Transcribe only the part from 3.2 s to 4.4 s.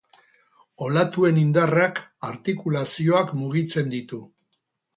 mugitzen ditu.